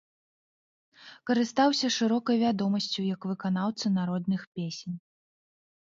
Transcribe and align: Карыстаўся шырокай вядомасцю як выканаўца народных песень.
Карыстаўся 1.31 1.87
шырокай 1.97 2.37
вядомасцю 2.45 3.05
як 3.13 3.21
выканаўца 3.33 3.95
народных 3.99 4.41
песень. 4.61 4.97